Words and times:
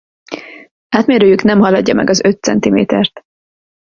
Átmérőjük 0.89 1.41
nem 1.41 1.59
haladja 1.59 1.93
meg 1.93 2.09
az 2.09 2.23
öt 2.23 2.43
centimétert. 2.43 3.21